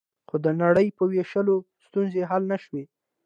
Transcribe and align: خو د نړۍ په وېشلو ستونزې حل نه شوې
خو 0.27 0.35
د 0.45 0.47
نړۍ 0.63 0.87
په 0.97 1.03
وېشلو 1.11 1.55
ستونزې 1.85 2.21
حل 2.29 2.43
نه 2.51 2.57
شوې 2.63 2.83